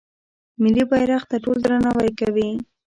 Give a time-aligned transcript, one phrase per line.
[0.61, 2.49] ملي بیرغ ته ټول درناوی کوي.